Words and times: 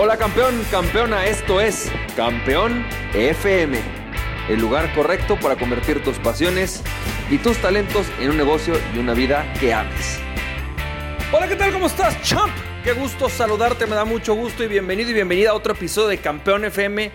Hola 0.00 0.16
campeón, 0.16 0.64
campeona, 0.70 1.26
esto 1.26 1.60
es 1.60 1.90
Campeón 2.14 2.86
FM, 3.14 3.76
el 4.48 4.60
lugar 4.60 4.94
correcto 4.94 5.36
para 5.40 5.56
convertir 5.56 6.04
tus 6.04 6.20
pasiones 6.20 6.84
y 7.28 7.38
tus 7.38 7.58
talentos 7.58 8.06
en 8.20 8.30
un 8.30 8.36
negocio 8.36 8.74
y 8.94 8.98
una 8.98 9.12
vida 9.12 9.52
que 9.58 9.74
ames. 9.74 10.20
Hola, 11.32 11.48
¿qué 11.48 11.56
tal? 11.56 11.72
¿Cómo 11.72 11.88
estás, 11.88 12.22
champ? 12.22 12.52
Qué 12.84 12.92
gusto 12.92 13.28
saludarte, 13.28 13.88
me 13.88 13.96
da 13.96 14.04
mucho 14.04 14.36
gusto 14.36 14.62
y 14.62 14.68
bienvenido 14.68 15.10
y 15.10 15.14
bienvenida 15.14 15.50
a 15.50 15.54
otro 15.54 15.72
episodio 15.72 16.06
de 16.06 16.18
Campeón 16.18 16.64
FM. 16.64 17.10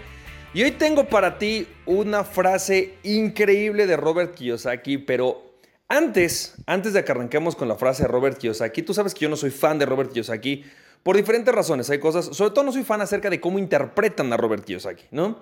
Y 0.54 0.64
hoy 0.64 0.72
tengo 0.72 1.06
para 1.06 1.38
ti 1.38 1.66
una 1.86 2.26
frase 2.26 2.96
increíble 3.04 3.88
de 3.88 3.96
Robert 3.96 4.36
Kiyosaki, 4.36 4.98
pero 4.98 5.54
antes, 5.88 6.56
antes 6.66 6.92
de 6.92 7.02
que 7.06 7.14
arranquemos 7.14 7.56
con 7.56 7.70
la 7.70 7.76
frase 7.76 8.04
de 8.04 8.10
Robert 8.10 8.38
Kiyosaki, 8.38 8.82
tú 8.82 8.94
sabes 8.94 9.14
que 9.14 9.22
yo 9.22 9.30
no 9.30 9.38
soy 9.38 9.52
fan 9.52 9.80
de 9.80 9.86
Robert 9.86 10.12
Kiyosaki, 10.12 10.66
por 11.04 11.18
diferentes 11.18 11.54
razones. 11.54 11.90
Hay 11.90 12.00
cosas, 12.00 12.26
sobre 12.36 12.52
todo 12.52 12.64
no 12.64 12.72
soy 12.72 12.84
fan 12.84 13.02
acerca 13.02 13.30
de 13.30 13.40
cómo 13.40 13.60
interpretan 13.60 14.32
a 14.34 14.38
Robert 14.38 14.64
Kiyosaki, 14.64 15.04
¿no? 15.12 15.40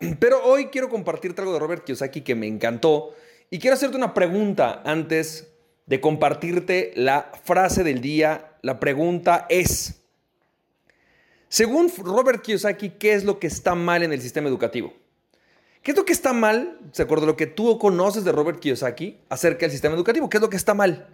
Pero 0.18 0.42
hoy 0.42 0.66
quiero 0.66 0.88
compartirte 0.88 1.42
algo 1.42 1.52
de 1.52 1.60
Robert 1.60 1.84
Kiyosaki 1.84 2.22
que 2.22 2.34
me 2.34 2.46
encantó 2.46 3.14
y 3.50 3.58
quiero 3.58 3.74
hacerte 3.74 3.96
una 3.96 4.14
pregunta 4.14 4.82
antes 4.84 5.52
de 5.86 6.00
compartirte 6.00 6.92
la 6.96 7.30
frase 7.44 7.84
del 7.84 8.00
día. 8.00 8.56
La 8.62 8.80
pregunta 8.80 9.46
es, 9.50 10.00
según 11.48 11.92
Robert 11.98 12.42
Kiyosaki, 12.42 12.90
¿qué 12.90 13.12
es 13.12 13.24
lo 13.24 13.38
que 13.38 13.46
está 13.46 13.74
mal 13.74 14.02
en 14.02 14.12
el 14.12 14.22
sistema 14.22 14.48
educativo? 14.48 14.94
¿Qué 15.82 15.90
es 15.90 15.96
lo 15.96 16.04
que 16.04 16.12
está 16.12 16.32
mal, 16.32 16.78
se 16.92 17.02
acuerda 17.02 17.26
lo 17.26 17.36
que 17.36 17.48
tú 17.48 17.76
conoces 17.78 18.24
de 18.24 18.30
Robert 18.32 18.60
Kiyosaki 18.60 19.18
acerca 19.28 19.60
del 19.62 19.72
sistema 19.72 19.96
educativo? 19.96 20.30
¿Qué 20.30 20.36
es 20.38 20.40
lo 20.40 20.48
que 20.48 20.56
está 20.56 20.74
mal? 20.74 21.08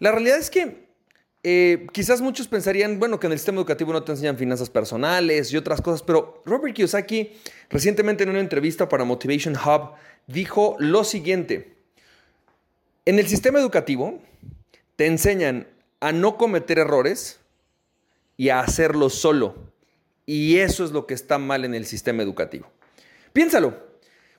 La 0.00 0.10
realidad 0.10 0.38
es 0.38 0.50
que 0.50 0.87
eh, 1.44 1.86
quizás 1.92 2.20
muchos 2.20 2.48
pensarían, 2.48 2.98
bueno, 2.98 3.20
que 3.20 3.26
en 3.26 3.32
el 3.32 3.38
sistema 3.38 3.58
educativo 3.58 3.92
no 3.92 4.02
te 4.02 4.12
enseñan 4.12 4.36
finanzas 4.36 4.70
personales 4.70 5.52
y 5.52 5.56
otras 5.56 5.80
cosas, 5.80 6.02
pero 6.02 6.42
Robert 6.44 6.74
Kiyosaki 6.74 7.32
recientemente 7.70 8.24
en 8.24 8.30
una 8.30 8.40
entrevista 8.40 8.88
para 8.88 9.04
Motivation 9.04 9.54
Hub 9.54 9.92
dijo 10.26 10.76
lo 10.78 11.04
siguiente, 11.04 11.76
en 13.04 13.18
el 13.18 13.26
sistema 13.28 13.60
educativo 13.60 14.20
te 14.96 15.06
enseñan 15.06 15.68
a 16.00 16.12
no 16.12 16.36
cometer 16.36 16.78
errores 16.78 17.40
y 18.36 18.50
a 18.50 18.60
hacerlo 18.60 19.08
solo. 19.08 19.54
Y 20.26 20.58
eso 20.58 20.84
es 20.84 20.90
lo 20.90 21.06
que 21.06 21.14
está 21.14 21.38
mal 21.38 21.64
en 21.64 21.74
el 21.74 21.86
sistema 21.86 22.22
educativo. 22.22 22.70
Piénsalo. 23.32 23.88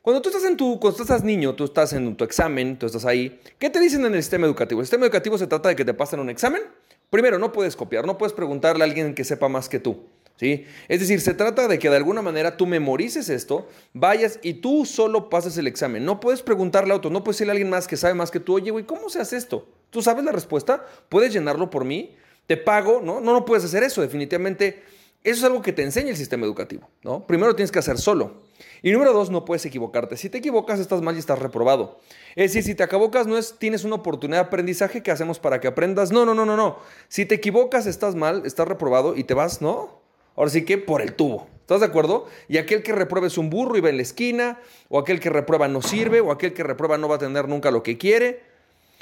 Cuando 0.01 0.21
tú 0.21 0.29
estás 0.29 0.45
en 0.45 0.55
tu, 0.55 0.79
cuando 0.79 1.01
estás 1.01 1.23
niño, 1.23 1.55
tú 1.55 1.65
estás 1.65 1.93
en 1.93 2.15
tu 2.15 2.23
examen, 2.23 2.77
tú 2.77 2.85
estás 2.85 3.05
ahí, 3.05 3.39
¿qué 3.57 3.69
te 3.69 3.79
dicen 3.79 4.05
en 4.05 4.13
el 4.13 4.21
sistema 4.21 4.45
educativo? 4.45 4.81
El 4.81 4.85
sistema 4.85 5.05
educativo 5.05 5.37
se 5.37 5.47
trata 5.47 5.69
de 5.69 5.75
que 5.75 5.83
te 5.83 5.93
pasen 5.93 6.19
un 6.19 6.29
examen 6.29 6.61
Primero, 7.09 7.39
no 7.39 7.51
puedes 7.51 7.75
copiar, 7.75 8.05
no 8.05 8.17
puedes 8.17 8.33
preguntarle 8.33 8.83
a 8.83 8.87
alguien 8.87 9.15
que 9.15 9.23
sepa 9.23 9.49
más 9.49 9.67
que 9.67 9.79
tú. 9.79 10.05
¿sí? 10.39 10.65
Es 10.87 10.99
decir, 10.99 11.19
se 11.21 11.33
trata 11.33 11.67
de 11.67 11.79
que 11.79 11.89
de 11.89 11.97
alguna 11.97 12.21
manera 12.21 12.55
tú 12.55 12.65
memorices 12.65 13.29
esto, 13.29 13.67
vayas 13.93 14.39
y 14.41 14.55
tú 14.55 14.85
solo 14.85 15.29
pases 15.29 15.57
el 15.57 15.67
examen. 15.67 16.05
No 16.05 16.19
puedes 16.19 16.41
preguntarle 16.41 16.93
a 16.93 16.97
otro, 16.97 17.09
no 17.09 17.23
puedes 17.23 17.37
decirle 17.37 17.51
a 17.51 17.53
alguien 17.53 17.69
más 17.69 17.87
que 17.87 17.97
sabe 17.97 18.13
más 18.13 18.31
que 18.31 18.39
tú, 18.39 18.55
oye, 18.55 18.71
güey, 18.71 18.85
¿cómo 18.85 19.09
se 19.09 19.19
hace 19.19 19.37
esto? 19.37 19.67
¿Tú 19.89 20.01
sabes 20.01 20.23
la 20.23 20.31
respuesta? 20.31 20.85
¿Puedes 21.09 21.33
llenarlo 21.33 21.69
por 21.69 21.83
mí? 21.83 22.15
¿Te 22.47 22.57
pago? 22.57 23.01
No, 23.03 23.19
no, 23.19 23.33
no 23.33 23.45
puedes 23.45 23.65
hacer 23.65 23.83
eso, 23.83 24.01
definitivamente. 24.01 24.81
Eso 25.23 25.39
es 25.39 25.43
algo 25.43 25.61
que 25.61 25.73
te 25.73 25.83
enseña 25.83 26.11
el 26.11 26.17
sistema 26.17 26.45
educativo, 26.45 26.89
¿no? 27.03 27.27
Primero 27.27 27.55
tienes 27.55 27.71
que 27.71 27.79
hacer 27.79 27.97
solo. 27.97 28.43
Y 28.81 28.91
número 28.91 29.13
dos, 29.13 29.29
no 29.29 29.45
puedes 29.45 29.65
equivocarte. 29.65 30.17
Si 30.17 30.29
te 30.29 30.37
equivocas, 30.37 30.79
estás 30.79 31.01
mal 31.01 31.15
y 31.15 31.19
estás 31.19 31.39
reprobado. 31.39 31.99
Es 32.35 32.51
decir, 32.51 32.63
si 32.63 32.75
te 32.75 32.83
equivocas, 32.83 33.27
no 33.27 33.37
es 33.37 33.55
tienes 33.59 33.83
una 33.83 33.95
oportunidad 33.95 34.41
de 34.41 34.47
aprendizaje 34.47 35.03
que 35.03 35.11
hacemos 35.11 35.39
para 35.39 35.59
que 35.59 35.67
aprendas. 35.67 36.11
No, 36.11 36.25
no, 36.25 36.33
no, 36.33 36.45
no, 36.45 36.55
no. 36.55 36.77
Si 37.07 37.25
te 37.25 37.35
equivocas, 37.35 37.85
estás 37.85 38.15
mal, 38.15 38.45
estás 38.45 38.67
reprobado 38.67 39.15
y 39.15 39.23
te 39.23 39.33
vas, 39.33 39.61
¿no? 39.61 39.99
Ahora 40.35 40.49
sí 40.49 40.63
que 40.63 40.77
por 40.77 41.01
el 41.01 41.13
tubo. 41.13 41.47
¿Estás 41.61 41.81
de 41.81 41.85
acuerdo? 41.85 42.27
Y 42.47 42.57
aquel 42.57 42.81
que 42.81 42.93
reprueba 42.93 43.27
es 43.27 43.37
un 43.37 43.49
burro 43.49 43.77
y 43.77 43.81
va 43.81 43.89
en 43.89 43.97
la 43.97 44.01
esquina, 44.01 44.59
o 44.87 44.97
aquel 44.97 45.19
que 45.19 45.29
reprueba 45.29 45.67
no 45.67 45.81
sirve, 45.81 46.21
o 46.21 46.31
aquel 46.31 46.53
que 46.53 46.63
reprueba 46.63 46.97
no 46.97 47.07
va 47.07 47.15
a 47.15 47.19
tener 47.19 47.47
nunca 47.47 47.69
lo 47.69 47.83
que 47.83 47.97
quiere. 47.97 48.41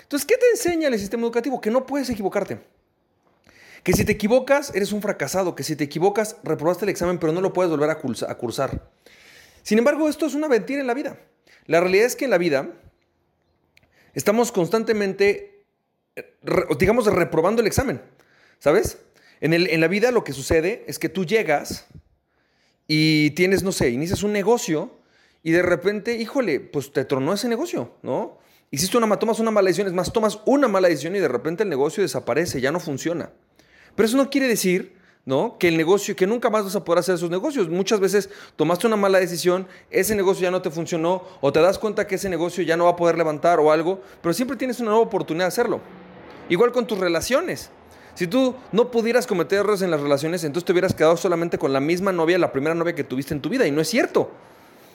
Entonces, 0.01 0.25
¿qué 0.25 0.35
te 0.37 0.49
enseña 0.49 0.87
el 0.87 0.99
sistema 0.99 1.23
educativo? 1.23 1.61
Que 1.61 1.69
no 1.69 1.85
puedes 1.85 2.09
equivocarte. 2.09 2.59
Que 3.83 3.93
si 3.93 4.03
te 4.03 4.11
equivocas, 4.11 4.75
eres 4.75 4.91
un 4.91 5.01
fracasado. 5.01 5.55
Que 5.55 5.63
si 5.63 5.75
te 5.75 5.85
equivocas, 5.85 6.37
reprobaste 6.43 6.83
el 6.85 6.89
examen, 6.89 7.19
pero 7.19 7.31
no 7.31 7.39
lo 7.39 7.53
puedes 7.53 7.69
volver 7.69 7.89
a 7.89 7.99
cursar. 7.99 8.89
Sin 9.67 9.79
embargo, 9.79 10.07
esto 10.07 10.25
es 10.25 10.33
una 10.33 10.47
mentira 10.47 10.79
en 10.79 10.87
la 10.87 10.93
vida. 10.93 11.19
La 11.65 11.81
realidad 11.81 12.05
es 12.05 12.15
que 12.15 12.23
en 12.23 12.31
la 12.31 12.37
vida 12.37 12.69
estamos 14.13 14.53
constantemente, 14.53 15.65
digamos, 16.79 17.05
reprobando 17.07 17.59
el 17.59 17.67
examen. 17.67 18.01
¿Sabes? 18.59 18.99
En, 19.41 19.51
en 19.51 19.81
la 19.81 19.89
vida 19.89 20.11
lo 20.11 20.23
que 20.23 20.31
sucede 20.31 20.85
es 20.87 20.99
que 20.99 21.09
tú 21.09 21.25
llegas 21.25 21.85
y 22.87 23.31
tienes, 23.31 23.61
no 23.61 23.73
sé, 23.73 23.89
inicias 23.89 24.23
un 24.23 24.31
negocio 24.31 25.01
y 25.43 25.51
de 25.51 25.63
repente, 25.63 26.15
híjole, 26.15 26.61
pues 26.61 26.93
te 26.93 27.03
tronó 27.03 27.33
ese 27.33 27.49
negocio, 27.49 27.97
¿no? 28.03 28.37
Hiciste 28.71 28.97
una, 28.97 29.19
tomas 29.19 29.41
una 29.41 29.51
mala 29.51 29.67
decisión, 29.67 29.87
es 29.87 29.93
más, 29.93 30.13
tomas 30.13 30.39
una 30.45 30.69
mala 30.69 30.87
decisión 30.87 31.13
y 31.17 31.19
de 31.19 31.27
repente 31.27 31.63
el 31.63 31.69
negocio 31.69 32.01
desaparece, 32.03 32.61
ya 32.61 32.71
no 32.71 32.79
funciona. 32.79 33.33
Pero 33.95 34.07
eso 34.07 34.15
no 34.15 34.29
quiere 34.29 34.47
decir 34.47 34.96
¿no? 35.27 35.57
Que 35.59 35.67
el 35.67 35.75
negocio, 35.75 36.15
que 36.15 36.25
nunca 36.25 36.49
más 36.49 36.63
vas 36.63 36.75
a 36.77 36.85
poder 36.85 36.99
hacer 36.99 37.15
esos 37.15 37.29
negocios. 37.29 37.67
Muchas 37.67 37.99
veces 37.99 38.29
tomaste 38.55 38.87
una 38.87 38.95
mala 38.95 39.19
decisión, 39.19 39.67
ese 39.91 40.15
negocio 40.15 40.43
ya 40.43 40.51
no 40.51 40.61
te 40.61 40.71
funcionó, 40.71 41.21
o 41.41 41.51
te 41.51 41.59
das 41.59 41.77
cuenta 41.77 42.07
que 42.07 42.15
ese 42.15 42.29
negocio 42.29 42.63
ya 42.63 42.77
no 42.77 42.85
va 42.85 42.91
a 42.91 42.95
poder 42.95 43.17
levantar 43.17 43.59
o 43.59 43.69
algo, 43.69 44.01
pero 44.21 44.33
siempre 44.33 44.55
tienes 44.55 44.79
una 44.79 44.91
nueva 44.91 45.05
oportunidad 45.05 45.43
de 45.43 45.49
hacerlo. 45.49 45.81
Igual 46.47 46.71
con 46.71 46.87
tus 46.87 46.97
relaciones. 46.97 47.69
Si 48.15 48.25
tú 48.25 48.55
no 48.71 48.89
pudieras 48.89 49.27
cometer 49.27 49.59
errores 49.59 49.81
en 49.81 49.91
las 49.91 49.99
relaciones, 49.99 50.45
entonces 50.45 50.65
te 50.65 50.71
hubieras 50.71 50.93
quedado 50.93 51.17
solamente 51.17 51.57
con 51.57 51.73
la 51.73 51.81
misma 51.81 52.13
novia, 52.13 52.39
la 52.39 52.53
primera 52.53 52.73
novia 52.73 52.95
que 52.95 53.03
tuviste 53.03 53.33
en 53.33 53.41
tu 53.41 53.49
vida, 53.49 53.67
y 53.67 53.71
no 53.71 53.81
es 53.81 53.89
cierto. 53.89 54.31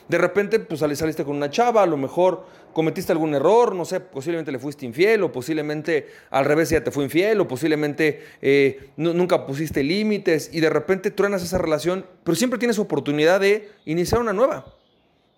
De 0.09 0.19
repente, 0.19 0.59
pues 0.59 0.81
saliste 0.81 1.25
con 1.25 1.37
una 1.37 1.51
chava, 1.51 1.83
a 1.83 1.87
lo 1.87 1.97
mejor 1.97 2.45
cometiste 2.73 3.13
algún 3.13 3.35
error, 3.35 3.75
no 3.75 3.85
sé, 3.85 4.01
posiblemente 4.01 4.51
le 4.51 4.59
fuiste 4.59 4.87
infiel, 4.87 5.23
o 5.23 5.33
posiblemente 5.33 6.09
al 6.31 6.45
revés 6.45 6.71
ya 6.71 6.83
te 6.83 6.91
fue 6.91 7.05
infiel, 7.05 7.41
o 7.41 7.49
posiblemente 7.49 8.23
eh, 8.41 8.91
nunca 8.97 9.47
pusiste 9.47 9.83
límites, 9.83 10.51
y 10.53 10.61
de 10.61 10.71
repente 10.71 11.11
truenas 11.11 11.43
esa 11.43 11.59
relación, 11.59 12.07
pero 12.25 12.35
siempre 12.35 12.59
tienes 12.59 12.79
oportunidad 12.79 13.41
de 13.41 13.71
iniciar 13.85 14.21
una 14.21 14.33
nueva, 14.33 14.75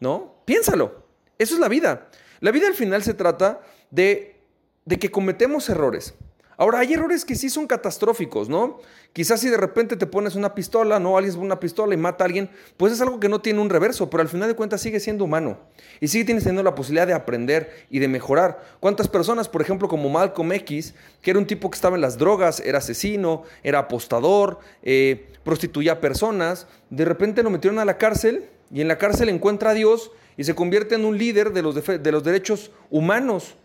¿no? 0.00 0.36
Piénsalo. 0.44 1.04
Eso 1.38 1.54
es 1.54 1.60
la 1.60 1.68
vida. 1.68 2.08
La 2.40 2.50
vida 2.50 2.66
al 2.66 2.74
final 2.74 3.02
se 3.02 3.14
trata 3.14 3.60
de, 3.90 4.36
de 4.84 4.98
que 4.98 5.10
cometemos 5.10 5.68
errores. 5.68 6.14
Ahora, 6.56 6.78
hay 6.78 6.94
errores 6.94 7.24
que 7.24 7.34
sí 7.34 7.50
son 7.50 7.66
catastróficos, 7.66 8.48
¿no? 8.48 8.78
Quizás 9.12 9.40
si 9.40 9.48
de 9.48 9.56
repente 9.56 9.96
te 9.96 10.06
pones 10.06 10.34
una 10.34 10.54
pistola, 10.54 10.98
¿no? 11.00 11.16
Alguien 11.16 11.34
pone 11.34 11.46
una 11.46 11.60
pistola 11.60 11.94
y 11.94 11.96
mata 11.96 12.24
a 12.24 12.26
alguien, 12.26 12.50
pues 12.76 12.92
es 12.92 13.00
algo 13.00 13.20
que 13.20 13.28
no 13.28 13.40
tiene 13.40 13.60
un 13.60 13.70
reverso, 13.70 14.10
pero 14.10 14.22
al 14.22 14.28
final 14.28 14.48
de 14.48 14.54
cuentas 14.54 14.80
sigue 14.80 15.00
siendo 15.00 15.24
humano. 15.24 15.58
Y 16.00 16.08
sigue 16.08 16.24
teniendo 16.24 16.62
la 16.62 16.74
posibilidad 16.74 17.06
de 17.06 17.12
aprender 17.12 17.86
y 17.90 17.98
de 17.98 18.08
mejorar. 18.08 18.60
¿Cuántas 18.80 19.08
personas, 19.08 19.48
por 19.48 19.62
ejemplo, 19.62 19.88
como 19.88 20.08
Malcolm 20.08 20.52
X, 20.52 20.94
que 21.22 21.30
era 21.30 21.38
un 21.38 21.46
tipo 21.46 21.70
que 21.70 21.76
estaba 21.76 21.96
en 21.96 22.02
las 22.02 22.18
drogas, 22.18 22.60
era 22.60 22.78
asesino, 22.78 23.42
era 23.62 23.80
apostador, 23.80 24.58
eh, 24.82 25.28
prostituía 25.44 26.00
personas, 26.00 26.66
de 26.90 27.04
repente 27.04 27.42
lo 27.42 27.50
metieron 27.50 27.78
a 27.78 27.84
la 27.84 27.98
cárcel 27.98 28.48
y 28.72 28.80
en 28.80 28.88
la 28.88 28.98
cárcel 28.98 29.28
encuentra 29.28 29.70
a 29.70 29.74
Dios 29.74 30.10
y 30.36 30.44
se 30.44 30.54
convierte 30.54 30.94
en 30.94 31.04
un 31.04 31.18
líder 31.18 31.52
de 31.52 31.62
los, 31.62 31.74
de 31.74 32.12
los 32.12 32.24
derechos 32.24 32.70
humanos? 32.90 33.56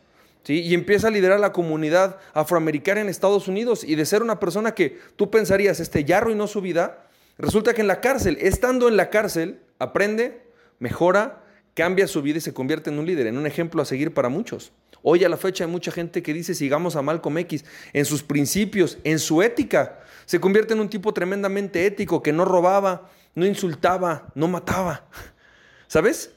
Y 0.56 0.74
empieza 0.74 1.08
a 1.08 1.12
liderar 1.12 1.40
la 1.40 1.54
comunidad 1.54 2.18
afroamericana 2.34 3.02
en 3.02 3.10
Estados 3.10 3.48
Unidos 3.48 3.84
y 3.84 3.96
de 3.96 4.06
ser 4.06 4.22
una 4.22 4.40
persona 4.40 4.74
que 4.74 4.98
tú 5.16 5.30
pensarías, 5.30 5.80
este 5.80 6.04
ya 6.04 6.18
arruinó 6.18 6.48
su 6.48 6.62
vida, 6.62 7.08
resulta 7.38 7.74
que 7.74 7.82
en 7.82 7.88
la 7.88 8.02
cárcel, 8.02 8.38
estando 8.42 8.88
en 8.88 8.98
la 8.98 9.10
cárcel, 9.10 9.60
aprende, 9.78 10.42
mejora, 10.80 11.44
cambia 11.74 12.08
su 12.08 12.22
vida 12.22 12.40
y 12.40 12.42
se 12.42 12.54
convierte 12.54 12.90
en 12.90 13.00
un 13.00 13.06
líder, 13.06 13.28
en 13.28 13.38
un 13.38 13.48
ejemplo 13.48 13.82
a 13.82 13.86
seguir 13.86 14.14
para 14.14 14.30
muchos. 14.30 14.72
Hoy 15.02 15.24
a 15.24 15.30
la 15.30 15.38
fecha 15.38 15.64
hay 15.64 15.70
mucha 15.72 15.92
gente 15.92 16.22
que 16.22 16.34
dice 16.34 16.54
sigamos 16.54 16.96
a 16.96 17.02
Malcolm 17.02 17.38
X 17.38 17.64
en 17.94 18.06
sus 18.06 18.24
principios, 18.24 18.98
en 19.04 19.20
su 19.20 19.42
ética. 19.42 20.00
Se 20.26 20.40
convierte 20.40 20.74
en 20.74 20.82
un 20.82 20.90
tipo 20.90 21.14
tremendamente 21.14 21.86
ético 21.86 22.22
que 22.22 22.34
no 22.34 22.44
robaba, 22.44 23.10
no 23.34 23.46
insultaba, 23.46 24.28
no 24.36 24.48
mataba. 24.48 25.06
¿Sabes? 25.88 26.34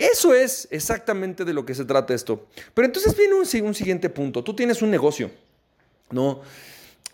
Eso 0.00 0.32
es 0.32 0.66
exactamente 0.70 1.44
de 1.44 1.52
lo 1.52 1.66
que 1.66 1.74
se 1.74 1.84
trata 1.84 2.14
esto. 2.14 2.46
Pero 2.72 2.86
entonces 2.86 3.14
viene 3.14 3.34
un, 3.34 3.74
siguiente 3.74 4.08
punto. 4.08 4.42
Tú 4.42 4.54
tienes 4.54 4.80
un 4.80 4.90
negocio, 4.90 5.30
¿no? 6.10 6.40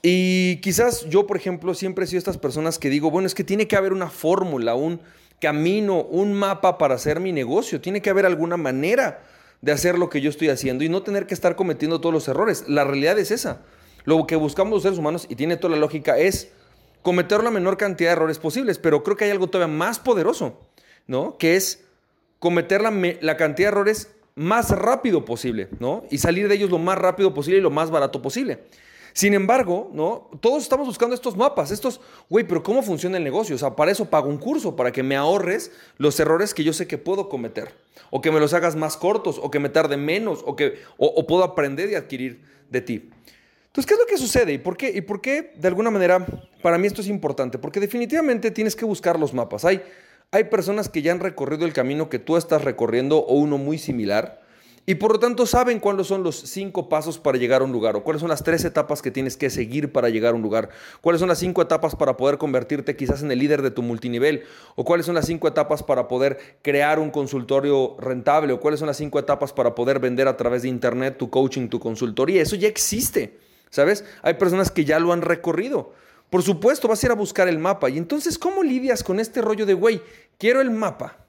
Y 0.03 0.61
quizás 0.61 1.05
yo, 1.09 1.27
por 1.27 1.37
ejemplo, 1.37 1.75
siempre 1.75 2.05
he 2.05 2.07
sido 2.07 2.19
estas 2.19 2.39
personas 2.39 2.79
que 2.79 2.89
digo, 2.89 3.11
bueno, 3.11 3.27
es 3.27 3.35
que 3.35 3.43
tiene 3.43 3.67
que 3.67 3.75
haber 3.75 3.93
una 3.93 4.09
fórmula, 4.09 4.77
un 4.77 5.01
camino, 5.41 6.03
un 6.03 6.33
mapa 6.33 6.79
para 6.79 6.95
hacer 6.95 7.19
mi 7.19 7.33
negocio. 7.33 7.81
Tiene 7.81 8.01
que 8.01 8.11
haber 8.11 8.25
alguna 8.25 8.57
manera 8.57 9.21
de 9.63 9.73
hacer 9.73 9.99
lo 9.99 10.09
que 10.09 10.21
yo 10.21 10.31
estoy 10.31 10.51
haciendo 10.51 10.85
y 10.85 10.89
no 10.89 11.03
tener 11.03 11.27
que 11.27 11.35
estar 11.35 11.57
cometiendo 11.57 12.01
todos 12.01 12.13
los 12.13 12.29
errores. 12.29 12.67
La 12.69 12.85
realidad 12.85 13.19
es 13.19 13.33
esa. 13.33 13.63
Lo 14.05 14.29
que 14.29 14.37
buscamos 14.37 14.75
los 14.75 14.85
seres 14.85 14.99
humanos, 14.99 15.27
y 15.29 15.35
tiene 15.35 15.57
toda 15.57 15.75
la 15.75 15.81
lógica, 15.81 16.19
es 16.19 16.53
cometer 17.03 17.43
la 17.43 17.51
menor 17.51 17.79
cantidad 17.79 18.11
de 18.11 18.13
errores 18.13 18.39
posibles. 18.39 18.79
Pero 18.79 19.03
creo 19.03 19.17
que 19.17 19.25
hay 19.25 19.33
algo 19.33 19.49
todavía 19.49 19.75
más 19.75 19.99
poderoso, 19.99 20.61
¿no? 21.09 21.37
Que 21.37 21.57
es 21.57 21.86
cometer 22.47 22.81
la, 22.81 23.37
cantidad 23.37 23.71
de 23.71 23.73
errores 23.73 24.15
más 24.37 24.71
rápido 24.71 25.25
posible, 25.25 25.67
¿no? 25.81 26.05
Y 26.13 26.19
salir 26.19 26.47
de 26.47 26.55
ellos 26.55 26.71
lo 26.71 26.79
más 26.79 26.97
rápido 26.97 27.35
posible 27.35 27.59
y 27.59 27.61
lo 27.61 27.73
más 27.73 27.91
barato 27.91 28.23
posible. 28.23 28.61
Sin 29.13 29.35
embargo, 29.35 29.91
¿no? 29.93 30.31
Todos 30.41 30.63
estamos 30.63 30.87
buscando 30.87 31.17
estos 31.17 31.37
mapas, 31.37 31.73
estos, 31.73 32.01
güey, 32.31 32.47
pero 32.47 32.63
¿cómo 32.63 32.85
funciona 32.85 33.17
el 33.17 33.25
negocio? 33.25 33.57
O 33.57 33.59
sea, 33.59 33.75
para 33.75 33.91
eso 33.91 34.09
pago 34.09 34.29
un 34.29 34.39
curso, 34.39 34.77
para 34.77 34.93
que 34.93 35.03
me 35.03 35.17
ahorres 35.17 35.73
los 35.99 36.21
errores 36.21 36.55
que 36.55 36.63
yo 36.63 36.73
sé 36.73 36.87
que 36.87 36.99
puedo 36.99 37.29
cometer, 37.29 37.75
o 38.11 38.21
que 38.21 38.31
me 38.31 38.39
los 38.39 38.55
hagas 38.55 38.77
más 38.77 38.97
cortos, 38.97 39.41
o 39.43 39.51
que 39.51 39.59
me 39.59 39.69
tarde 39.69 39.97
menos, 39.97 40.45
o 40.47 40.55
que 40.55 40.79
o, 40.99 41.27
puedo 41.27 41.43
aprender 41.43 41.91
y 41.91 41.97
adquirir 41.97 42.45
de 42.71 42.81
ti. 42.81 43.11
Entonces, 43.67 43.87
¿qué 43.87 43.95
es 43.95 44.01
lo 44.01 44.07
que 44.07 44.19
sucede? 44.19 44.53
¿Y 44.53 44.59
por 44.59 44.77
qué? 44.77 44.93
¿Y 44.95 45.01
por 45.01 45.21
qué, 45.21 45.53
de 45.57 45.67
alguna 45.67 45.91
manera, 45.91 46.25
para 46.63 46.79
mí 46.79 46.87
esto 46.87 47.01
es 47.01 47.09
importante? 47.09 47.59
Porque 47.59 47.81
definitivamente 47.81 48.53
tienes 48.53 48.77
que 48.77 48.85
buscar 48.85 49.19
los 49.19 49.35
mapas. 49.35 49.65
Hay, 49.65 49.83
hay 50.33 50.45
personas 50.45 50.89
que 50.89 51.03
ya 51.03 51.13
han 51.13 51.21
recorrido 51.21 51.67
el 51.67 51.73
camino 51.73 52.09
que 52.09 52.19
tú 52.19 52.37
estás 52.37 52.63
recorriendo 52.63 53.19
o 53.19 53.35
uno 53.35 53.59
muy 53.59 53.79
similar 53.79 54.43
y 54.89 54.95
por 54.95 55.13
lo 55.13 55.19
tanto 55.19 55.47
saben 55.47 55.81
cuáles 55.81 56.07
son 56.07 56.23
los 56.23 56.37
cinco 56.37 56.89
pasos 56.89 57.19
para 57.19 57.39
llegar 57.39 57.61
a 57.61 57.65
un 57.65 57.73
lugar 57.73 57.97
o 57.97 58.05
cuáles 58.05 58.21
son 58.21 58.29
las 58.29 58.45
tres 58.45 58.65
etapas 58.65 59.03
que 59.03 59.11
tienes 59.11 59.37
que 59.37 59.51
seguir 59.51 59.91
para 59.91 60.11
llegar 60.11 60.33
a 60.33 60.37
un 60.37 60.43
lugar, 60.43 60.69
cuáles 61.01 61.19
son 61.19 61.29
las 61.29 61.39
cinco 61.39 61.61
etapas 61.61 61.97
para 61.97 62.17
poder 62.17 62.39
convertirte 62.39 62.95
quizás 62.95 63.21
en 63.23 63.33
el 63.33 63.41
líder 63.41 63.63
de 63.63 63.73
tu 63.73 63.83
multinivel 63.83 64.45
o 64.77 64.85
cuáles 64.85 65.07
son 65.07 65.17
las 65.17 65.27
cinco 65.27 65.49
etapas 65.49 65.83
para 65.83 66.07
poder 66.07 66.39
crear 66.63 67.01
un 67.01 67.11
consultorio 67.11 67.97
rentable 67.99 68.53
o 68.53 68.61
cuáles 68.61 68.79
son 68.79 68.87
las 68.87 68.97
cinco 68.97 69.19
etapas 69.19 69.53
para 69.53 69.75
poder 69.75 69.99
vender 69.99 70.29
a 70.29 70.37
través 70.37 70.63
de 70.63 70.69
internet 70.69 71.17
tu 71.19 71.31
coaching, 71.31 71.69
tu 71.69 71.81
consultoría. 71.81 72.41
Eso 72.41 72.55
ya 72.55 72.69
existe, 72.69 73.39
¿sabes? 73.71 74.05
Hay 74.23 74.35
personas 74.35 74.71
que 74.71 74.85
ya 74.85 75.01
lo 75.01 75.13
han 75.13 75.23
recorrido. 75.23 75.95
Por 76.31 76.43
supuesto, 76.43 76.89
vas 76.89 77.03
a 77.03 77.07
ir 77.07 77.13
a 77.13 77.15
buscar 77.15 77.49
el 77.49 77.59
mapa. 77.59 77.89
Y 77.89 77.99
entonces, 77.99 78.39
¿cómo 78.39 78.63
lidias 78.63 79.03
con 79.03 79.21
este 79.21 79.41
rollo 79.41 79.67
de, 79.67 79.75
güey, 79.75 80.03
quiero 80.39 80.61
el 80.61 80.71
mapa? 80.71 81.27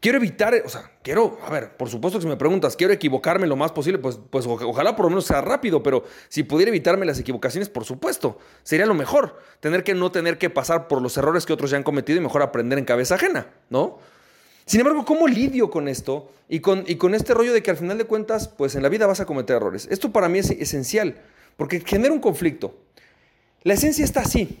Quiero 0.00 0.16
evitar, 0.16 0.54
o 0.64 0.68
sea, 0.70 0.90
quiero, 1.02 1.38
a 1.44 1.50
ver, 1.50 1.76
por 1.76 1.90
supuesto 1.90 2.18
que 2.18 2.22
si 2.22 2.28
me 2.28 2.38
preguntas, 2.38 2.74
quiero 2.74 2.90
equivocarme 2.90 3.46
lo 3.46 3.54
más 3.54 3.70
posible, 3.70 3.98
pues, 3.98 4.18
pues 4.30 4.46
ojalá 4.46 4.96
por 4.96 5.04
lo 5.04 5.10
menos 5.10 5.26
sea 5.26 5.42
rápido, 5.42 5.82
pero 5.82 6.04
si 6.30 6.42
pudiera 6.42 6.70
evitarme 6.70 7.04
las 7.04 7.18
equivocaciones, 7.18 7.68
por 7.68 7.84
supuesto, 7.84 8.38
sería 8.62 8.86
lo 8.86 8.94
mejor. 8.94 9.38
Tener 9.60 9.84
que 9.84 9.94
no 9.94 10.10
tener 10.10 10.38
que 10.38 10.48
pasar 10.48 10.88
por 10.88 11.02
los 11.02 11.18
errores 11.18 11.44
que 11.44 11.52
otros 11.52 11.70
ya 11.70 11.76
han 11.76 11.82
cometido 11.82 12.18
y 12.18 12.22
mejor 12.22 12.40
aprender 12.40 12.78
en 12.78 12.86
cabeza 12.86 13.16
ajena, 13.16 13.48
¿no? 13.68 13.98
Sin 14.64 14.80
embargo, 14.80 15.04
¿cómo 15.04 15.28
lidio 15.28 15.68
con 15.68 15.86
esto 15.86 16.30
y 16.48 16.60
con, 16.60 16.84
y 16.86 16.96
con 16.96 17.14
este 17.14 17.34
rollo 17.34 17.52
de 17.52 17.62
que 17.62 17.70
al 17.70 17.76
final 17.76 17.98
de 17.98 18.04
cuentas, 18.04 18.48
pues 18.48 18.76
en 18.76 18.82
la 18.82 18.88
vida 18.88 19.06
vas 19.06 19.20
a 19.20 19.26
cometer 19.26 19.56
errores? 19.56 19.86
Esto 19.90 20.12
para 20.12 20.30
mí 20.30 20.38
es 20.38 20.50
esencial, 20.50 21.20
porque 21.58 21.80
genera 21.80 22.14
un 22.14 22.20
conflicto. 22.20 22.74
La 23.62 23.74
esencia 23.74 24.04
está 24.04 24.20
así. 24.20 24.58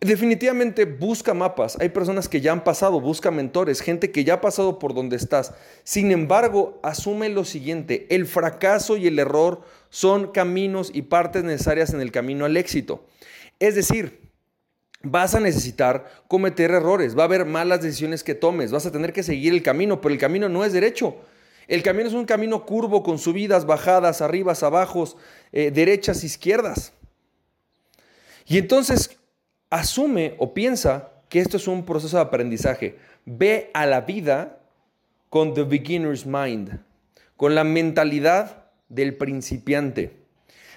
Definitivamente 0.00 0.84
busca 0.84 1.32
mapas. 1.32 1.78
Hay 1.80 1.88
personas 1.88 2.28
que 2.28 2.40
ya 2.40 2.52
han 2.52 2.64
pasado, 2.64 3.00
busca 3.00 3.30
mentores, 3.30 3.80
gente 3.80 4.10
que 4.10 4.24
ya 4.24 4.34
ha 4.34 4.40
pasado 4.40 4.78
por 4.78 4.92
donde 4.92 5.16
estás. 5.16 5.54
Sin 5.82 6.10
embargo, 6.10 6.78
asume 6.82 7.28
lo 7.30 7.44
siguiente, 7.44 8.06
el 8.10 8.26
fracaso 8.26 8.96
y 8.96 9.06
el 9.06 9.18
error 9.18 9.62
son 9.88 10.32
caminos 10.32 10.90
y 10.92 11.02
partes 11.02 11.44
necesarias 11.44 11.94
en 11.94 12.00
el 12.00 12.12
camino 12.12 12.44
al 12.44 12.56
éxito. 12.56 13.06
Es 13.60 13.76
decir, 13.76 14.30
vas 15.02 15.34
a 15.34 15.40
necesitar 15.40 16.04
cometer 16.28 16.72
errores, 16.72 17.16
va 17.16 17.22
a 17.22 17.26
haber 17.26 17.46
malas 17.46 17.80
decisiones 17.80 18.24
que 18.24 18.34
tomes, 18.34 18.72
vas 18.72 18.84
a 18.84 18.92
tener 18.92 19.12
que 19.12 19.22
seguir 19.22 19.54
el 19.54 19.62
camino, 19.62 20.00
pero 20.00 20.12
el 20.12 20.20
camino 20.20 20.48
no 20.48 20.64
es 20.64 20.72
derecho. 20.72 21.16
El 21.66 21.82
camino 21.82 22.08
es 22.08 22.14
un 22.14 22.26
camino 22.26 22.66
curvo 22.66 23.02
con 23.02 23.18
subidas, 23.18 23.64
bajadas, 23.64 24.20
arribas, 24.20 24.62
abajos, 24.62 25.16
eh, 25.52 25.70
derechas, 25.70 26.24
izquierdas. 26.24 26.92
Y 28.46 28.58
entonces 28.58 29.16
asume 29.70 30.34
o 30.38 30.54
piensa 30.54 31.12
que 31.28 31.40
esto 31.40 31.56
es 31.56 31.66
un 31.66 31.84
proceso 31.84 32.16
de 32.16 32.22
aprendizaje. 32.22 32.96
Ve 33.24 33.70
a 33.74 33.86
la 33.86 34.02
vida 34.02 34.60
con 35.30 35.54
the 35.54 35.64
beginner's 35.64 36.26
mind, 36.26 36.80
con 37.36 37.54
la 37.54 37.64
mentalidad 37.64 38.66
del 38.88 39.16
principiante, 39.16 40.16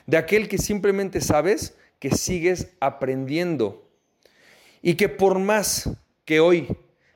de 0.08 0.18
aquel 0.18 0.48
que 0.48 0.58
simplemente 0.58 1.22
sabes 1.22 1.76
que 2.00 2.12
sigues 2.12 2.70
aprendiendo 2.80 3.88
y 4.82 4.96
que 4.96 5.10
por 5.10 5.40
más 5.40 5.90
que 6.26 6.40
hoy 6.40 6.68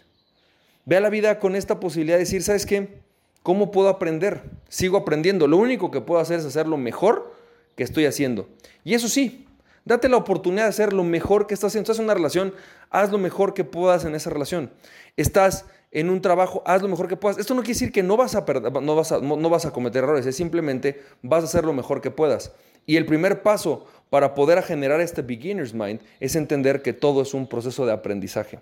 Ve 0.84 0.96
a 0.96 1.00
la 1.00 1.08
vida 1.08 1.38
con 1.38 1.56
esta 1.56 1.80
posibilidad 1.80 2.16
de 2.16 2.24
decir, 2.24 2.42
¿sabes 2.42 2.66
qué? 2.66 3.00
¿Cómo 3.42 3.70
puedo 3.70 3.88
aprender? 3.88 4.42
Sigo 4.68 4.98
aprendiendo. 4.98 5.46
Lo 5.46 5.56
único 5.56 5.90
que 5.90 6.00
puedo 6.00 6.20
hacer 6.20 6.40
es 6.40 6.46
hacer 6.46 6.66
lo 6.66 6.76
mejor 6.76 7.34
que 7.76 7.84
estoy 7.84 8.06
haciendo. 8.06 8.48
Y 8.84 8.94
eso 8.94 9.08
sí, 9.08 9.46
date 9.84 10.08
la 10.08 10.18
oportunidad 10.18 10.64
de 10.64 10.70
hacer 10.70 10.92
lo 10.92 11.04
mejor 11.04 11.46
que 11.46 11.54
estás 11.54 11.68
haciendo. 11.68 11.84
Estás 11.84 12.00
en 12.00 12.04
una 12.04 12.14
relación, 12.14 12.54
haz 12.90 13.10
lo 13.10 13.18
mejor 13.18 13.54
que 13.54 13.64
puedas 13.64 14.04
en 14.04 14.14
esa 14.14 14.30
relación. 14.30 14.70
Estás 15.16 15.64
en 15.92 16.10
un 16.10 16.20
trabajo, 16.20 16.62
haz 16.66 16.82
lo 16.82 16.88
mejor 16.88 17.08
que 17.08 17.16
puedas. 17.16 17.38
Esto 17.38 17.54
no 17.54 17.62
quiere 17.62 17.74
decir 17.74 17.92
que 17.92 18.02
no 18.02 18.16
vas 18.16 18.34
a, 18.34 18.44
no 18.80 18.94
vas 18.94 19.12
a, 19.12 19.20
no 19.20 19.50
vas 19.50 19.66
a 19.66 19.72
cometer 19.72 20.04
errores, 20.04 20.26
es 20.26 20.36
simplemente 20.36 21.02
vas 21.22 21.42
a 21.42 21.46
hacer 21.46 21.64
lo 21.64 21.72
mejor 21.72 22.00
que 22.00 22.10
puedas. 22.10 22.52
Y 22.86 22.96
el 22.96 23.06
primer 23.06 23.42
paso 23.42 23.86
para 24.08 24.34
poder 24.34 24.62
generar 24.62 25.00
este 25.00 25.22
beginner's 25.22 25.74
mind 25.74 26.00
es 26.18 26.36
entender 26.36 26.82
que 26.82 26.92
todo 26.92 27.22
es 27.22 27.34
un 27.34 27.46
proceso 27.48 27.86
de 27.86 27.92
aprendizaje. 27.92 28.60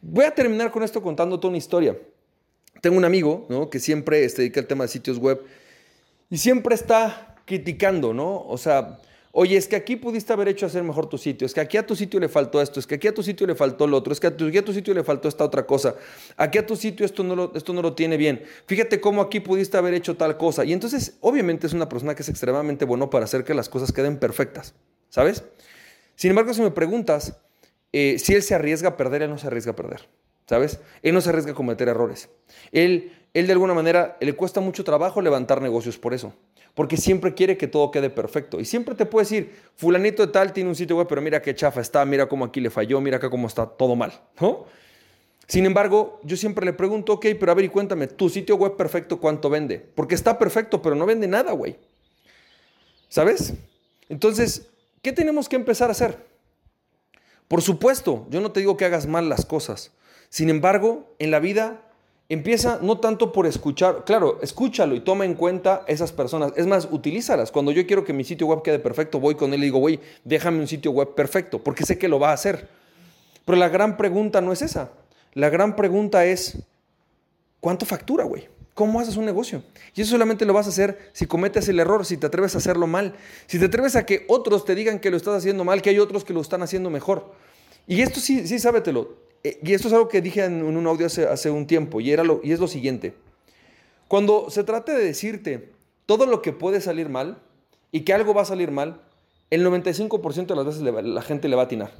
Voy 0.00 0.24
a 0.24 0.34
terminar 0.34 0.70
con 0.70 0.82
esto 0.82 1.02
contándote 1.02 1.46
una 1.46 1.56
historia. 1.56 1.96
Tengo 2.80 2.96
un 2.96 3.04
amigo 3.04 3.46
¿no? 3.48 3.68
que 3.68 3.78
siempre 3.78 4.28
se 4.28 4.42
dedica 4.42 4.60
al 4.60 4.66
tema 4.66 4.84
de 4.84 4.88
sitios 4.88 5.18
web 5.18 5.42
y 6.30 6.38
siempre 6.38 6.74
está 6.74 7.36
criticando, 7.44 8.14
¿no? 8.14 8.42
O 8.46 8.56
sea, 8.56 8.98
Oye, 9.32 9.56
es 9.56 9.68
que 9.68 9.76
aquí 9.76 9.94
pudiste 9.94 10.32
haber 10.32 10.48
hecho 10.48 10.66
hacer 10.66 10.82
mejor 10.82 11.08
tu 11.08 11.16
sitio, 11.16 11.46
es 11.46 11.54
que 11.54 11.60
aquí 11.60 11.76
a 11.76 11.86
tu 11.86 11.94
sitio 11.94 12.18
le 12.18 12.28
faltó 12.28 12.60
esto, 12.60 12.80
es 12.80 12.86
que 12.86 12.96
aquí 12.96 13.06
a 13.06 13.14
tu 13.14 13.22
sitio 13.22 13.46
le 13.46 13.54
faltó 13.54 13.86
lo 13.86 13.96
otro, 13.96 14.12
es 14.12 14.18
que 14.18 14.26
aquí 14.26 14.58
a 14.58 14.64
tu 14.64 14.72
sitio 14.72 14.92
le 14.92 15.04
faltó 15.04 15.28
esta 15.28 15.44
otra 15.44 15.64
cosa, 15.64 15.94
aquí 16.36 16.58
a 16.58 16.66
tu 16.66 16.74
sitio 16.74 17.06
esto 17.06 17.22
no, 17.22 17.36
lo, 17.36 17.52
esto 17.54 17.72
no 17.72 17.80
lo 17.80 17.94
tiene 17.94 18.16
bien, 18.16 18.42
fíjate 18.66 19.00
cómo 19.00 19.22
aquí 19.22 19.38
pudiste 19.38 19.76
haber 19.76 19.94
hecho 19.94 20.16
tal 20.16 20.36
cosa. 20.36 20.64
Y 20.64 20.72
entonces, 20.72 21.16
obviamente 21.20 21.68
es 21.68 21.72
una 21.74 21.88
persona 21.88 22.16
que 22.16 22.22
es 22.22 22.28
extremadamente 22.28 22.84
bueno 22.84 23.08
para 23.08 23.24
hacer 23.24 23.44
que 23.44 23.54
las 23.54 23.68
cosas 23.68 23.92
queden 23.92 24.18
perfectas, 24.18 24.74
¿sabes? 25.10 25.44
Sin 26.16 26.30
embargo, 26.30 26.52
si 26.52 26.62
me 26.62 26.72
preguntas 26.72 27.36
eh, 27.92 28.18
si 28.18 28.34
él 28.34 28.42
se 28.42 28.56
arriesga 28.56 28.90
a 28.90 28.96
perder, 28.96 29.22
él 29.22 29.30
no 29.30 29.38
se 29.38 29.46
arriesga 29.46 29.72
a 29.72 29.76
perder, 29.76 30.08
¿sabes? 30.48 30.80
Él 31.02 31.14
no 31.14 31.20
se 31.20 31.28
arriesga 31.28 31.52
a 31.52 31.54
cometer 31.54 31.88
errores. 31.88 32.30
Él, 32.72 33.12
él 33.32 33.46
de 33.46 33.52
alguna 33.52 33.74
manera 33.74 34.16
le 34.20 34.32
cuesta 34.32 34.60
mucho 34.60 34.82
trabajo 34.82 35.22
levantar 35.22 35.62
negocios 35.62 35.98
por 35.98 36.14
eso 36.14 36.34
porque 36.74 36.96
siempre 36.96 37.34
quiere 37.34 37.56
que 37.56 37.66
todo 37.66 37.90
quede 37.90 38.10
perfecto. 38.10 38.60
Y 38.60 38.64
siempre 38.64 38.94
te 38.94 39.06
puede 39.06 39.24
decir, 39.24 39.54
fulanito 39.76 40.24
de 40.24 40.32
tal 40.32 40.52
tiene 40.52 40.70
un 40.70 40.76
sitio 40.76 40.96
web, 40.96 41.06
pero 41.08 41.20
mira 41.20 41.42
qué 41.42 41.54
chafa 41.54 41.80
está, 41.80 42.04
mira 42.04 42.28
cómo 42.28 42.44
aquí 42.44 42.60
le 42.60 42.70
falló, 42.70 43.00
mira 43.00 43.16
acá 43.16 43.30
cómo 43.30 43.46
está 43.46 43.66
todo 43.66 43.96
mal, 43.96 44.12
¿no? 44.40 44.66
Sin 45.46 45.66
embargo, 45.66 46.20
yo 46.22 46.36
siempre 46.36 46.64
le 46.64 46.72
pregunto, 46.72 47.14
ok, 47.14 47.26
pero 47.38 47.50
a 47.50 47.54
ver 47.56 47.64
y 47.64 47.68
cuéntame, 47.68 48.06
tu 48.06 48.28
sitio 48.28 48.54
web 48.54 48.76
perfecto, 48.76 49.18
¿cuánto 49.18 49.50
vende? 49.50 49.80
Porque 49.80 50.14
está 50.14 50.38
perfecto, 50.38 50.80
pero 50.80 50.94
no 50.94 51.06
vende 51.06 51.26
nada, 51.26 51.50
güey. 51.52 51.76
¿Sabes? 53.08 53.54
Entonces, 54.08 54.68
¿qué 55.02 55.12
tenemos 55.12 55.48
que 55.48 55.56
empezar 55.56 55.88
a 55.88 55.92
hacer? 55.92 56.24
Por 57.48 57.62
supuesto, 57.62 58.28
yo 58.30 58.40
no 58.40 58.52
te 58.52 58.60
digo 58.60 58.76
que 58.76 58.84
hagas 58.84 59.08
mal 59.08 59.28
las 59.28 59.44
cosas. 59.44 59.90
Sin 60.28 60.50
embargo, 60.50 61.12
en 61.18 61.32
la 61.32 61.40
vida 61.40 61.82
Empieza 62.30 62.78
no 62.80 63.00
tanto 63.00 63.32
por 63.32 63.48
escuchar, 63.48 64.04
claro, 64.04 64.38
escúchalo 64.40 64.94
y 64.94 65.00
toma 65.00 65.24
en 65.24 65.34
cuenta 65.34 65.82
esas 65.88 66.12
personas. 66.12 66.52
Es 66.54 66.64
más, 66.64 66.86
utilízalas. 66.88 67.50
Cuando 67.50 67.72
yo 67.72 67.84
quiero 67.88 68.04
que 68.04 68.12
mi 68.12 68.22
sitio 68.22 68.46
web 68.46 68.62
quede 68.62 68.78
perfecto, 68.78 69.18
voy 69.18 69.34
con 69.34 69.52
él 69.52 69.58
y 69.58 69.64
digo, 69.64 69.80
güey, 69.80 69.98
déjame 70.22 70.60
un 70.60 70.68
sitio 70.68 70.92
web 70.92 71.16
perfecto, 71.16 71.58
porque 71.58 71.84
sé 71.84 71.98
que 71.98 72.06
lo 72.06 72.20
va 72.20 72.30
a 72.30 72.34
hacer. 72.34 72.68
Pero 73.44 73.58
la 73.58 73.68
gran 73.68 73.96
pregunta 73.96 74.40
no 74.40 74.52
es 74.52 74.62
esa. 74.62 74.92
La 75.34 75.50
gran 75.50 75.74
pregunta 75.74 76.24
es, 76.24 76.58
¿cuánto 77.58 77.84
factura, 77.84 78.22
güey? 78.22 78.46
¿Cómo 78.74 79.00
haces 79.00 79.16
un 79.16 79.24
negocio? 79.24 79.64
Y 79.96 80.02
eso 80.02 80.12
solamente 80.12 80.44
lo 80.44 80.52
vas 80.52 80.66
a 80.66 80.70
hacer 80.70 81.10
si 81.12 81.26
cometes 81.26 81.68
el 81.68 81.80
error, 81.80 82.06
si 82.06 82.16
te 82.16 82.28
atreves 82.28 82.54
a 82.54 82.58
hacerlo 82.58 82.86
mal, 82.86 83.16
si 83.48 83.58
te 83.58 83.64
atreves 83.64 83.96
a 83.96 84.06
que 84.06 84.24
otros 84.28 84.64
te 84.64 84.76
digan 84.76 85.00
que 85.00 85.10
lo 85.10 85.16
estás 85.16 85.34
haciendo 85.34 85.64
mal, 85.64 85.82
que 85.82 85.90
hay 85.90 85.98
otros 85.98 86.24
que 86.24 86.32
lo 86.32 86.40
están 86.40 86.62
haciendo 86.62 86.90
mejor. 86.90 87.32
Y 87.88 88.02
esto 88.02 88.20
sí, 88.20 88.46
sí, 88.46 88.60
sábetelo. 88.60 89.29
Eh, 89.44 89.58
y 89.62 89.72
esto 89.72 89.88
es 89.88 89.94
algo 89.94 90.08
que 90.08 90.20
dije 90.20 90.44
en 90.44 90.62
un 90.62 90.86
audio 90.86 91.06
hace, 91.06 91.50
un 91.50 91.66
tiempo, 91.66 92.00
y, 92.00 92.10
era 92.10 92.24
lo, 92.24 92.40
y 92.42 92.52
es 92.52 92.60
lo 92.60 92.68
siguiente. 92.68 93.14
Cuando 94.08 94.50
se 94.50 94.64
trate 94.64 94.92
de 94.92 95.04
decirte 95.04 95.70
todo 96.06 96.26
lo 96.26 96.42
que 96.42 96.52
puede 96.52 96.80
salir 96.80 97.08
mal 97.08 97.38
y 97.92 98.00
que 98.00 98.12
algo 98.12 98.34
va 98.34 98.42
a 98.42 98.46
salir 98.46 98.70
mal, 98.70 99.00
el 99.50 99.64
95% 99.64 100.46
de 100.46 100.56
las 100.56 100.66
veces 100.66 100.82
la 100.82 101.22
gente 101.22 101.48
le 101.48 101.56
va 101.56 101.62
a 101.62 101.64
atinar. 101.66 101.92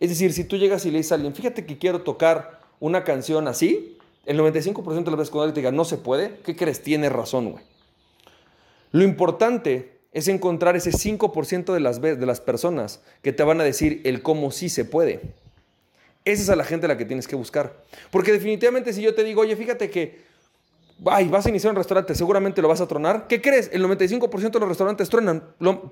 Es 0.00 0.08
decir, 0.08 0.32
si 0.32 0.44
tú 0.44 0.56
llegas 0.56 0.84
y 0.84 0.90
le 0.90 0.98
dices 0.98 1.12
a 1.12 1.14
alguien, 1.16 1.34
fíjate 1.34 1.64
que 1.64 1.78
quiero 1.78 2.02
tocar 2.02 2.60
una 2.80 3.04
canción 3.04 3.46
así, 3.46 3.98
el 4.26 4.38
95% 4.38 5.04
de 5.04 5.10
las 5.10 5.18
veces 5.18 5.30
cuando 5.30 5.42
alguien 5.44 5.54
te 5.54 5.60
diga, 5.60 5.72
no 5.72 5.84
se 5.84 5.96
puede, 5.96 6.38
¿qué 6.44 6.56
crees? 6.56 6.82
Tiene 6.82 7.08
razón, 7.08 7.52
güey. 7.52 7.64
Lo 8.90 9.04
importante 9.04 10.00
es 10.12 10.28
encontrar 10.28 10.76
ese 10.76 10.90
5% 10.90 11.72
de 11.72 11.80
las, 11.80 12.00
de 12.00 12.26
las 12.26 12.40
personas 12.40 13.00
que 13.22 13.32
te 13.32 13.42
van 13.42 13.60
a 13.60 13.64
decir 13.64 14.00
el 14.04 14.22
cómo 14.22 14.50
sí 14.50 14.68
se 14.68 14.84
puede. 14.84 15.20
Esa 16.24 16.42
es 16.42 16.50
a 16.50 16.56
la 16.56 16.64
gente 16.64 16.86
a 16.86 16.88
la 16.88 16.96
que 16.96 17.04
tienes 17.04 17.26
que 17.26 17.36
buscar. 17.36 17.74
Porque 18.10 18.32
definitivamente 18.32 18.92
si 18.92 19.02
yo 19.02 19.14
te 19.14 19.24
digo, 19.24 19.42
oye, 19.42 19.56
fíjate 19.56 19.90
que 19.90 20.32
ay, 21.10 21.28
vas 21.28 21.46
a 21.46 21.48
iniciar 21.48 21.70
un 21.70 21.76
restaurante, 21.76 22.14
seguramente 22.14 22.62
lo 22.62 22.68
vas 22.68 22.80
a 22.80 22.86
tronar. 22.86 23.26
¿Qué 23.26 23.40
crees? 23.40 23.70
El 23.72 23.84
95% 23.84 24.50
de 24.50 24.60
los 24.60 24.68
restaurantes 24.68 25.08
truenan. 25.08 25.42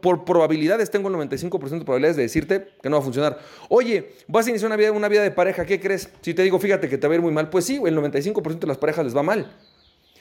por 0.00 0.24
probabilidades, 0.24 0.90
tengo 0.90 1.08
el 1.08 1.14
95% 1.14 1.78
de 1.78 1.84
probabilidades 1.84 2.16
de 2.16 2.22
decirte 2.22 2.68
que 2.82 2.88
no 2.88 2.96
va 2.96 3.00
a 3.00 3.04
funcionar. 3.04 3.38
Oye, 3.68 4.12
vas 4.28 4.46
a 4.46 4.50
iniciar 4.50 4.68
una 4.68 4.76
vida, 4.76 4.92
una 4.92 5.08
vida 5.08 5.22
de 5.22 5.30
pareja, 5.30 5.64
¿qué 5.64 5.80
crees? 5.80 6.10
Si 6.20 6.34
te 6.34 6.42
digo, 6.42 6.58
fíjate 6.58 6.88
que 6.88 6.98
te 6.98 7.06
va 7.06 7.14
a 7.14 7.16
ir 7.16 7.22
muy 7.22 7.32
mal, 7.32 7.50
pues 7.50 7.64
sí, 7.64 7.80
el 7.84 7.96
95% 7.96 8.58
de 8.58 8.66
las 8.66 8.78
parejas 8.78 9.04
les 9.04 9.16
va 9.16 9.22
mal. 9.22 9.56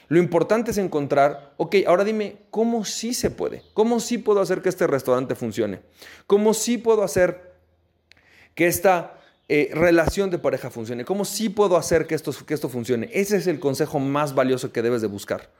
Lo 0.08 0.18
importante 0.18 0.72
es 0.72 0.78
encontrar, 0.78 1.54
ok, 1.56 1.76
ahora 1.86 2.02
dime, 2.02 2.38
¿cómo 2.50 2.84
sí 2.84 3.14
se 3.14 3.30
puede? 3.30 3.62
¿Cómo 3.74 4.00
sí 4.00 4.18
puedo 4.18 4.40
hacer 4.40 4.60
que 4.60 4.68
este 4.68 4.88
restaurante 4.88 5.36
funcione? 5.36 5.80
¿Cómo 6.26 6.52
sí 6.52 6.78
puedo 6.78 7.04
hacer 7.04 7.52
que 8.56 8.66
esta 8.66 9.19
eh, 9.52 9.68
relación 9.74 10.30
de 10.30 10.38
pareja 10.38 10.70
funcione? 10.70 11.04
¿Cómo 11.04 11.24
sí 11.24 11.48
puedo 11.48 11.76
hacer 11.76 12.06
que 12.06 12.14
esto, 12.14 12.30
que 12.46 12.54
esto 12.54 12.68
funcione? 12.68 13.10
Ese 13.12 13.36
es 13.36 13.48
el 13.48 13.58
consejo 13.58 13.98
más 13.98 14.32
valioso 14.32 14.70
que 14.70 14.80
debes 14.80 15.02
de 15.02 15.08
buscar. 15.08 15.50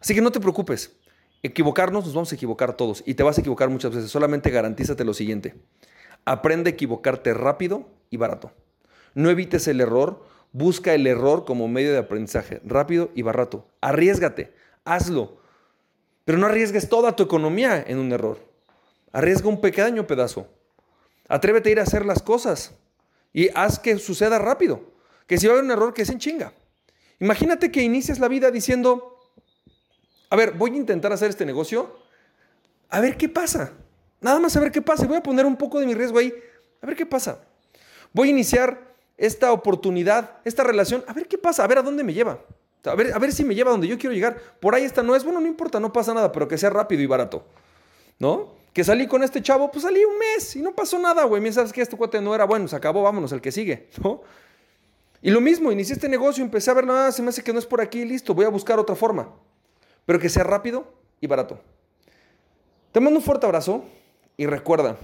Así 0.00 0.14
que 0.14 0.22
no 0.22 0.32
te 0.32 0.40
preocupes. 0.40 0.96
Equivocarnos, 1.42 2.06
nos 2.06 2.14
vamos 2.14 2.32
a 2.32 2.34
equivocar 2.34 2.78
todos 2.78 3.02
y 3.04 3.12
te 3.12 3.22
vas 3.22 3.36
a 3.36 3.42
equivocar 3.42 3.68
muchas 3.68 3.94
veces. 3.94 4.10
Solamente 4.10 4.48
garantízate 4.48 5.04
lo 5.04 5.12
siguiente. 5.12 5.54
Aprende 6.24 6.70
a 6.70 6.72
equivocarte 6.72 7.34
rápido 7.34 7.86
y 8.08 8.16
barato. 8.16 8.52
No 9.12 9.28
evites 9.28 9.68
el 9.68 9.82
error, 9.82 10.24
busca 10.52 10.94
el 10.94 11.06
error 11.06 11.44
como 11.44 11.68
medio 11.68 11.92
de 11.92 11.98
aprendizaje, 11.98 12.62
rápido 12.64 13.10
y 13.14 13.20
barato. 13.20 13.68
Arriesgate, 13.82 14.54
hazlo. 14.86 15.36
Pero 16.24 16.38
no 16.38 16.46
arriesgues 16.46 16.88
toda 16.88 17.14
tu 17.14 17.24
economía 17.24 17.84
en 17.86 17.98
un 17.98 18.10
error. 18.12 18.38
Arriesga 19.12 19.50
un 19.50 19.60
pequeño 19.60 20.06
pedazo. 20.06 20.48
Atrévete 21.28 21.68
a 21.68 21.72
ir 21.72 21.80
a 21.80 21.82
hacer 21.82 22.06
las 22.06 22.22
cosas 22.22 22.72
y 23.36 23.50
haz 23.54 23.78
que 23.78 23.98
suceda 23.98 24.38
rápido. 24.38 24.80
Que 25.26 25.36
si 25.36 25.46
va 25.46 25.52
a 25.52 25.56
haber 25.56 25.66
un 25.66 25.70
error, 25.70 25.92
que 25.92 26.06
se 26.06 26.12
en 26.12 26.18
chinga. 26.18 26.54
Imagínate 27.20 27.70
que 27.70 27.82
inicias 27.82 28.18
la 28.18 28.28
vida 28.28 28.50
diciendo, 28.50 29.20
a 30.30 30.36
ver, 30.36 30.52
voy 30.52 30.70
a 30.70 30.76
intentar 30.76 31.12
hacer 31.12 31.28
este 31.28 31.44
negocio, 31.44 31.98
a 32.88 32.98
ver 33.00 33.18
qué 33.18 33.28
pasa. 33.28 33.74
Nada 34.22 34.40
más 34.40 34.56
a 34.56 34.60
ver 34.60 34.72
qué 34.72 34.80
pasa. 34.80 35.06
Voy 35.06 35.18
a 35.18 35.22
poner 35.22 35.44
un 35.44 35.56
poco 35.56 35.78
de 35.78 35.84
mi 35.84 35.92
riesgo 35.92 36.18
ahí, 36.18 36.32
a 36.80 36.86
ver 36.86 36.96
qué 36.96 37.04
pasa. 37.04 37.40
Voy 38.14 38.28
a 38.28 38.30
iniciar 38.30 38.94
esta 39.18 39.52
oportunidad, 39.52 40.38
esta 40.46 40.64
relación, 40.64 41.04
a 41.06 41.12
ver 41.12 41.28
qué 41.28 41.36
pasa, 41.36 41.62
a 41.62 41.66
ver 41.66 41.76
a 41.76 41.82
dónde 41.82 42.04
me 42.04 42.14
lleva. 42.14 42.40
A 42.84 42.94
ver, 42.94 43.12
a 43.12 43.18
ver 43.18 43.32
si 43.32 43.44
me 43.44 43.54
lleva 43.54 43.68
a 43.68 43.72
donde 43.72 43.86
yo 43.86 43.98
quiero 43.98 44.14
llegar. 44.14 44.40
Por 44.60 44.74
ahí 44.74 44.84
esta 44.84 45.02
no 45.02 45.14
es, 45.14 45.24
bueno, 45.24 45.42
no 45.42 45.46
importa, 45.46 45.78
no 45.78 45.92
pasa 45.92 46.14
nada, 46.14 46.32
pero 46.32 46.48
que 46.48 46.56
sea 46.56 46.70
rápido 46.70 47.02
y 47.02 47.06
barato. 47.06 47.44
¿No? 48.18 48.54
Que 48.76 48.84
salí 48.84 49.06
con 49.06 49.22
este 49.22 49.40
chavo, 49.40 49.70
pues 49.70 49.84
salí 49.84 50.04
un 50.04 50.18
mes 50.18 50.54
y 50.54 50.60
no 50.60 50.74
pasó 50.74 50.98
nada, 50.98 51.24
güey. 51.24 51.40
Mira, 51.40 51.54
sabes 51.54 51.72
que 51.72 51.80
este 51.80 51.96
cuate 51.96 52.20
no 52.20 52.34
era 52.34 52.44
bueno, 52.44 52.68
se 52.68 52.76
acabó, 52.76 53.02
vámonos, 53.02 53.32
el 53.32 53.40
que 53.40 53.50
sigue, 53.50 53.88
¿no? 54.04 54.20
Y 55.22 55.30
lo 55.30 55.40
mismo, 55.40 55.72
inicié 55.72 55.94
este 55.94 56.10
negocio, 56.10 56.44
empecé 56.44 56.70
a 56.70 56.74
ver, 56.74 56.86
nada, 56.86 57.10
se 57.10 57.22
me 57.22 57.30
hace 57.30 57.42
que 57.42 57.54
no 57.54 57.58
es 57.58 57.64
por 57.64 57.80
aquí, 57.80 58.04
listo, 58.04 58.34
voy 58.34 58.44
a 58.44 58.50
buscar 58.50 58.78
otra 58.78 58.94
forma. 58.94 59.32
Pero 60.04 60.18
que 60.18 60.28
sea 60.28 60.44
rápido 60.44 60.92
y 61.22 61.26
barato. 61.26 61.58
Te 62.92 63.00
mando 63.00 63.18
un 63.18 63.24
fuerte 63.24 63.46
abrazo 63.46 63.82
y 64.36 64.44
recuerda, 64.44 64.98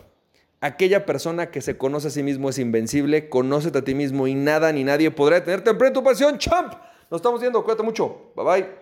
aquella 0.61 1.07
persona 1.07 1.51
que 1.51 1.63
se 1.63 1.79
conoce 1.79 2.09
a 2.09 2.11
sí 2.11 2.23
mismo 2.23 2.51
es 2.51 2.59
invencible, 2.59 3.31
conócete 3.31 3.79
a 3.79 3.85
ti 3.85 3.95
mismo 3.95 4.27
y 4.27 4.35
nada 4.35 4.71
ni 4.71 4.85
nadie 4.85 5.11
podrá 5.11 5.37
detenerte 5.37 5.71
en 5.71 5.93
tu 5.95 6.05
pasión, 6.05 6.37
champ. 6.37 6.75
Nos 7.11 7.21
estamos 7.21 7.41
viendo, 7.41 7.65
cuídate 7.65 7.83
mucho. 7.83 8.33
Bye 8.37 8.45
bye. 8.45 8.82